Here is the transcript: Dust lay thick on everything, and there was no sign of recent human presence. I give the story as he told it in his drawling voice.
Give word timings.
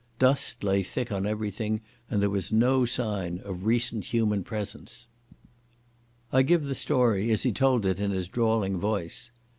Dust 0.17 0.63
lay 0.63 0.81
thick 0.81 1.11
on 1.11 1.27
everything, 1.27 1.79
and 2.09 2.19
there 2.23 2.29
was 2.31 2.51
no 2.51 2.85
sign 2.85 3.37
of 3.45 3.65
recent 3.67 4.05
human 4.05 4.43
presence. 4.43 5.07
I 6.33 6.41
give 6.41 6.63
the 6.65 6.73
story 6.73 7.29
as 7.29 7.43
he 7.43 7.51
told 7.51 7.85
it 7.85 7.99
in 7.99 8.09
his 8.09 8.27
drawling 8.27 8.79
voice. 8.79 9.29